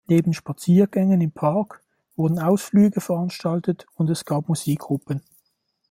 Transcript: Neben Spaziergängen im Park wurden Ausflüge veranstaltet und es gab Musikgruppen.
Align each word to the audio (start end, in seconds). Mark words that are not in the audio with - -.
Neben 0.07 0.33
Spaziergängen 0.33 1.21
im 1.21 1.31
Park 1.31 1.83
wurden 2.15 2.39
Ausflüge 2.39 3.01
veranstaltet 3.01 3.85
und 3.93 4.09
es 4.09 4.25
gab 4.25 4.47
Musikgruppen. 4.47 5.21